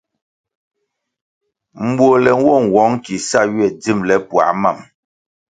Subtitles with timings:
[1.87, 4.77] Mbuole nwo nwong ki sa ywe dzimbele puah mam.